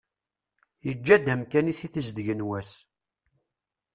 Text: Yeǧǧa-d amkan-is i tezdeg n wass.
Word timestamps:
Yeǧǧa-d 0.87 1.27
amkan-is 1.33 1.79
i 1.87 1.87
tezdeg 1.93 2.27
n 2.33 2.45
wass. 2.47 2.71